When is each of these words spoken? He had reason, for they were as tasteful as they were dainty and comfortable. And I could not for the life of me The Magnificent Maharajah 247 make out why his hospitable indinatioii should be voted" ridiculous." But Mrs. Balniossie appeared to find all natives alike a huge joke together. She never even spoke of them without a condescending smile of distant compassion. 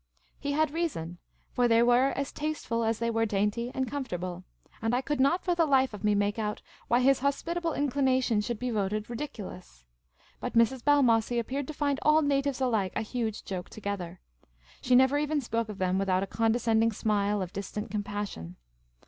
He 0.39 0.53
had 0.53 0.71
reason, 0.73 1.19
for 1.51 1.67
they 1.67 1.83
were 1.83 2.09
as 2.13 2.31
tasteful 2.31 2.83
as 2.83 2.97
they 2.97 3.11
were 3.11 3.27
dainty 3.27 3.69
and 3.71 3.87
comfortable. 3.87 4.43
And 4.81 4.95
I 4.95 5.01
could 5.01 5.19
not 5.19 5.43
for 5.45 5.53
the 5.53 5.67
life 5.67 5.93
of 5.93 6.03
me 6.03 6.15
The 6.15 6.21
Magnificent 6.21 6.61
Maharajah 6.89 7.03
247 7.19 7.55
make 7.61 7.61
out 7.61 7.75
why 7.75 7.77
his 7.77 8.19
hospitable 8.31 8.39
indinatioii 8.39 8.43
should 8.43 8.57
be 8.57 8.71
voted" 8.71 9.09
ridiculous." 9.11 9.85
But 10.39 10.53
Mrs. 10.53 10.83
Balniossie 10.83 11.37
appeared 11.37 11.67
to 11.67 11.73
find 11.75 11.99
all 12.01 12.23
natives 12.23 12.59
alike 12.59 12.93
a 12.95 13.03
huge 13.03 13.45
joke 13.45 13.69
together. 13.69 14.19
She 14.81 14.95
never 14.95 15.19
even 15.19 15.39
spoke 15.39 15.69
of 15.69 15.77
them 15.77 15.99
without 15.99 16.23
a 16.23 16.25
condescending 16.25 16.91
smile 16.91 17.43
of 17.43 17.53
distant 17.53 17.91
compassion. 17.91 18.55